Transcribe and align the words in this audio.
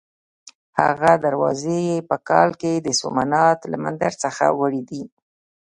هغه 0.79 1.11
دروازې 1.25 1.77
یې 1.89 1.97
په 2.09 2.17
کال 2.29 2.49
کې 2.61 2.73
د 2.77 2.87
سومنات 3.01 3.59
له 3.71 3.77
مندر 3.83 4.13
څخه 4.23 4.43
وړې 4.59 4.81
دي. 4.89 5.03